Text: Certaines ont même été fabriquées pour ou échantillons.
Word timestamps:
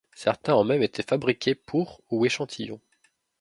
Certaines 0.15 0.55
ont 0.55 0.63
même 0.63 0.81
été 0.81 1.03
fabriquées 1.03 1.53
pour 1.53 2.01
ou 2.09 2.25
échantillons. 2.25 2.81